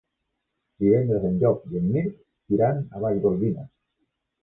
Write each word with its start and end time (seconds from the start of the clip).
Divendres 0.83 1.27
en 1.29 1.37
Llop 1.45 1.69
i 1.73 1.79
en 1.83 1.87
Mirt 1.91 2.59
iran 2.59 2.83
a 2.91 3.07
Vallgorguina. 3.07 3.73